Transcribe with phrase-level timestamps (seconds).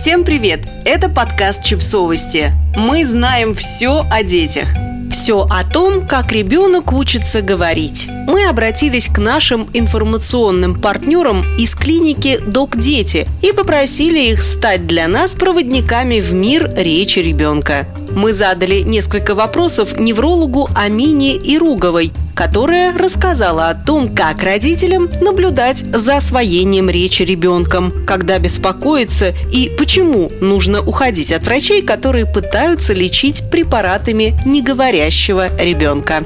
[0.00, 0.60] Всем привет!
[0.86, 2.54] Это подкаст «Чипсовости».
[2.74, 4.66] Мы знаем все о детях.
[5.10, 8.08] Все о том, как ребенок учится говорить.
[8.26, 15.06] Мы обратились к нашим информационным партнерам из клиники «Док Дети» и попросили их стать для
[15.06, 17.86] нас проводниками в мир речи ребенка.
[18.16, 22.10] Мы задали несколько вопросов неврологу Амине Ируговой,
[22.40, 30.32] которая рассказала о том, как родителям наблюдать за освоением речи ребенком, когда беспокоиться и почему
[30.40, 36.24] нужно уходить от врачей, которые пытаются лечить препаратами неговорящего ребенка.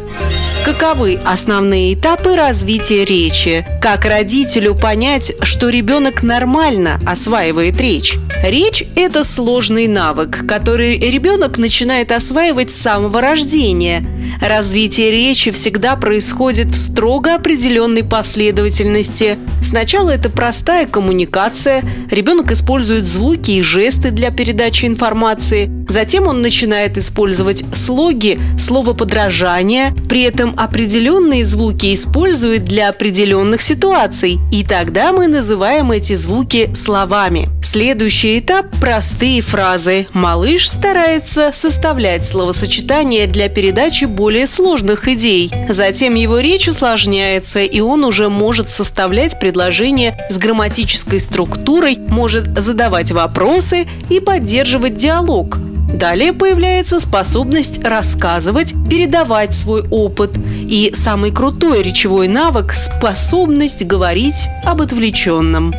[0.65, 3.67] Каковы основные этапы развития речи?
[3.83, 8.17] Как родителю понять, что ребенок нормально осваивает речь?
[8.43, 14.07] Речь– это сложный навык, который ребенок начинает осваивать с самого рождения.
[14.41, 19.39] Развитие речи всегда происходит в строго определенной последовательности.
[19.63, 26.97] Сначала это простая коммуникация, ребенок использует звуки и жесты для передачи информации, затем он начинает
[26.97, 35.93] использовать слоги, словоподражания, при этом определенные звуки использует для определенных ситуаций, и тогда мы называем
[35.93, 37.49] эти звуки словами.
[37.63, 40.07] Следующий этап– простые фразы.
[40.13, 45.51] Малыш старается составлять словосочетания для передачи более сложных идей.
[45.69, 53.13] Затем его речь усложняется, и он уже может составлять предложения с грамматической структурой, может задавать
[53.13, 55.59] вопросы и поддерживать диалог.
[55.95, 60.33] Далее появляется способность рассказывать, передавать свой опыт.
[60.37, 65.73] И самый крутой речевой навык– способность говорить об отвлеченном.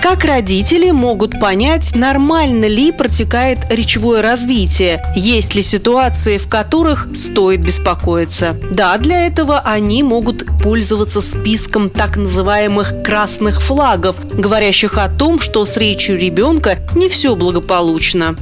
[0.00, 5.02] Как родители могут понять, нормально ли протекает речевое развитие?
[5.16, 8.56] Есть ли ситуации, в которых стоит беспокоиться?
[8.70, 15.64] Да, для этого они могут пользоваться списком так называемых красных флагов, говорящих о том, что
[15.64, 18.36] с речью ребенка не все благополучно.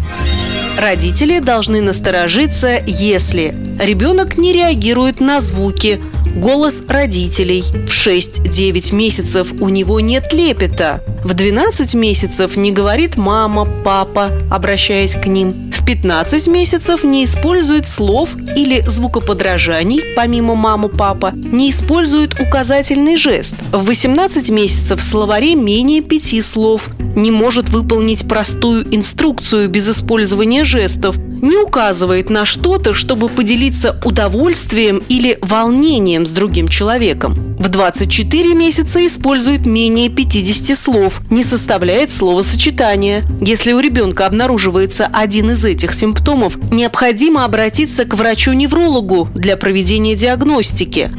[0.76, 6.00] Родители должны насторожиться, если ребенок не реагирует на звуки,
[6.36, 7.64] голос родителей.
[7.86, 11.02] В 6-9 месяцев у него нет лепета.
[11.24, 15.72] В 12 месяцев не говорит мама, папа, обращаясь к ним.
[15.72, 23.54] В 15 месяцев не использует слов или звукоподражаний, помимо маму, папа, не использует указательный жест.
[23.72, 30.64] В 18 месяцев в словаре менее пяти слов, не может выполнить простую инструкцию без использования
[30.64, 37.34] жестов, не указывает на что-то, чтобы поделиться удовольствием или волнением с другим человеком.
[37.58, 43.24] В 24 месяца использует менее 50 слов, не составляет словосочетания.
[43.40, 51.10] Если у ребенка обнаруживается один из этих симптомов, необходимо обратиться к врачу-неврологу для проведения диагностики.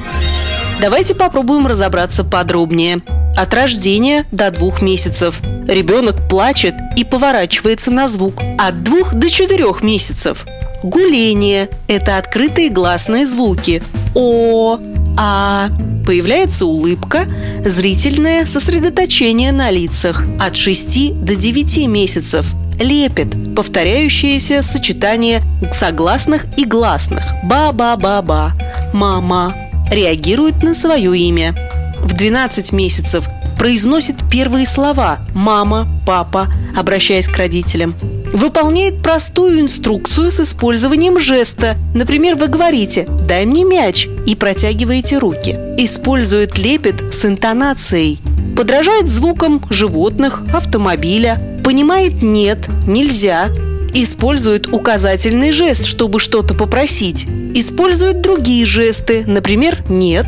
[0.80, 3.02] Давайте попробуем разобраться подробнее.
[3.36, 5.42] От рождения до двух месяцев.
[5.68, 8.36] Ребенок плачет и поворачивается на звук.
[8.58, 10.46] От двух до четырех месяцев.
[10.82, 13.84] Гуление– это открытые гласные звуки.
[14.16, 14.80] О,
[15.18, 15.70] А.
[16.06, 17.28] Появляется улыбка,
[17.66, 20.24] зрительное сосредоточение на лицах.
[20.40, 22.46] От 6 до 9 месяцев.
[22.80, 25.42] Лепет– повторяющееся сочетание
[25.74, 27.26] согласных и гласных.
[27.44, 28.54] Ба-ба-ба-ба.
[28.94, 29.54] Мама
[29.92, 31.56] реагирует на свое имя.
[32.00, 33.28] В 12 месяцев
[33.68, 37.96] произносит первые слова «мама», «папа», обращаясь к родителям.
[38.32, 41.76] Выполняет простую инструкцию с использованием жеста.
[41.94, 45.60] Например, вы говорите «дай мне мяч» и протягиваете руки.
[45.78, 48.22] Использует лепет с интонацией.
[48.56, 51.60] Подражает звукам животных, автомобиля.
[51.62, 53.50] Понимает «нет», «нельзя»,
[53.94, 57.26] Использует указательный жест, чтобы что-то попросить.
[57.54, 60.28] Использует другие жесты, например, «нет»,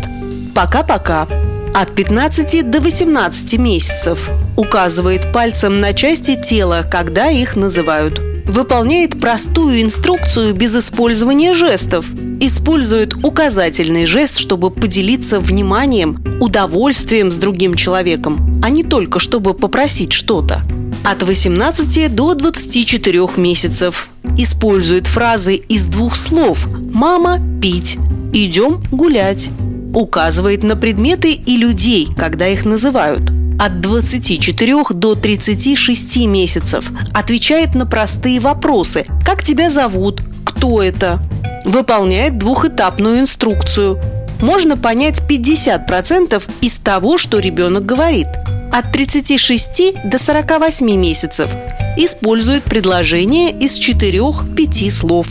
[0.54, 1.28] «пока-пока».
[1.74, 4.30] От 15 до 18 месяцев.
[4.58, 8.20] Указывает пальцем на части тела, когда их называют.
[8.46, 12.06] Выполняет простую инструкцию без использования жестов.
[12.42, 20.14] Использует указательный жест, чтобы поделиться вниманием, удовольствием с другим человеком, а не только чтобы попросить
[20.14, 20.64] что-то
[21.04, 24.10] от 18 до 24 месяцев.
[24.38, 27.98] Использует фразы из двух слов «мама пить»,
[28.34, 29.50] «идем гулять».
[29.94, 33.32] Указывает на предметы и людей, когда их называют.
[33.60, 36.92] От 24 до 36 месяцев.
[37.14, 41.20] Отвечает на простые вопросы «Как тебя зовут?», «Кто это?».
[41.66, 44.00] Выполняет двухэтапную инструкцию.
[44.40, 48.28] Можно понять 50% из того, что ребенок говорит–
[48.72, 51.50] от 36 до 48 месяцев.
[51.98, 55.28] Использует предложение из 4-5 слов.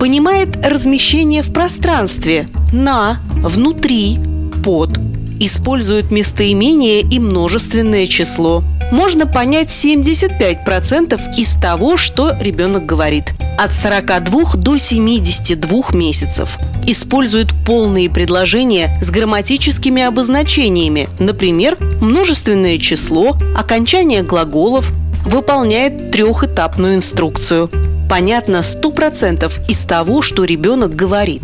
[0.00, 4.18] Понимает размещение в пространстве на, внутри,
[4.64, 4.98] под.
[5.38, 8.64] Использует местоимение и множественное число.
[8.92, 13.34] можно понять 75% из того, что ребенок говорит.
[13.58, 16.58] От 42 до 72 месяцев.
[16.86, 24.90] Используют полные предложения с грамматическими обозначениями, например, множественное число, окончание глаголов,
[25.26, 27.68] выполняет трехэтапную инструкцию.
[28.10, 31.42] Понятно 100% из того, что ребенок говорит.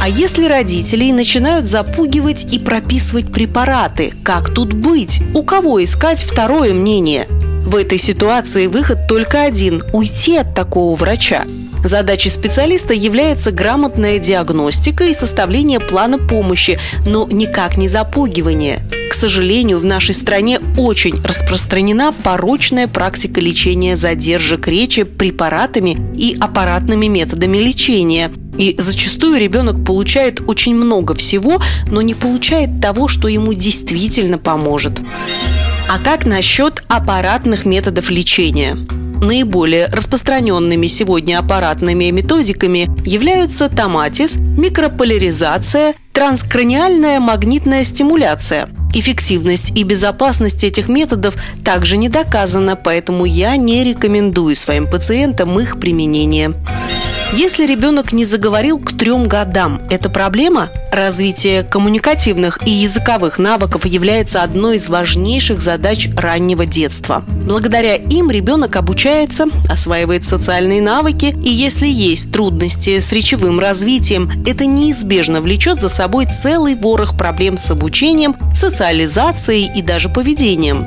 [0.00, 5.20] А если родителей начинают запугивать и прописывать препараты, как тут быть?
[5.34, 7.26] У кого искать второе мнение?
[7.66, 11.46] В этой ситуации выход только один– уйти от такого врача.
[11.84, 18.88] Задачей специалиста является грамотная диагностика и составление плана помощи, но никак не запугивание.
[19.12, 27.08] К сожалению, в нашей стране очень распространена порочная практика лечения задержек речи препаратами и аппаратными
[27.08, 28.32] методами лечения.
[28.56, 31.60] И зачастую ребенок получает очень много всего,
[31.90, 35.02] но не получает того, что ему действительно поможет.
[35.90, 38.78] А как насчет аппаратных методов лечения?
[39.20, 48.68] Наиболее распространенными сегодня аппаратными методиками являются томатис, микрополяризация, транскраниальная магнитная стимуляция.
[48.94, 51.34] Эффективность и безопасность этих методов
[51.64, 56.54] также не доказана, поэтому я не рекомендую своим пациентам их применение.
[57.34, 60.70] Если ребенок не заговорил к трем годам, это проблема?
[60.90, 67.24] Развитие коммуникативных и языковых навыков является одной из важнейших задач раннего детства.
[67.46, 74.66] Благодаря им ребенок обучается, осваивает социальные навыки, и если есть трудности с речевым развитием, это
[74.66, 80.86] неизбежно влечет за собой целый ворох проблем с обучением, социализацией и даже поведением.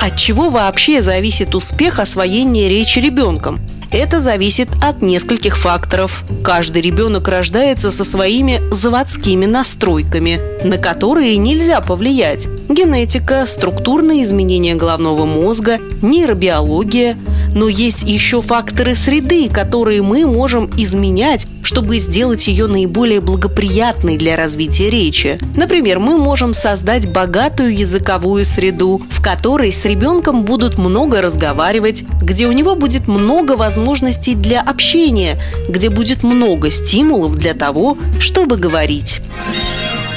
[0.00, 3.60] От чего вообще зависит успех освоения речи ребенком?
[3.90, 6.24] Это зависит от нескольких факторов.
[6.42, 12.48] Каждый ребенок рождается со своими заводскими настройками, на которые нельзя повлиять.
[12.68, 17.16] Генетика, структурные изменения головного мозга, нейробиология.
[17.54, 24.36] Но есть еще факторы среды, которые мы можем изменять, чтобы сделать ее наиболее благоприятной для
[24.36, 25.38] развития речи.
[25.56, 32.46] Например, мы можем создать богатую языковую среду, в которой с ребенком будут много разговаривать, где
[32.46, 39.20] у него будет много возможностей для общения, где будет много стимулов для того, чтобы говорить.